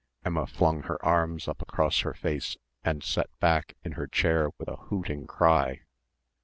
Emma 0.25 0.47
flung 0.47 0.81
her 0.81 0.97
arms 1.05 1.47
up 1.47 1.61
across 1.61 1.99
her 1.99 2.15
face 2.15 2.57
and 2.83 3.03
sat 3.03 3.29
back 3.39 3.75
in 3.83 3.91
her 3.91 4.07
chair 4.07 4.49
with 4.57 4.67
a 4.67 4.75
hooting 4.77 5.27
cry. 5.27 5.81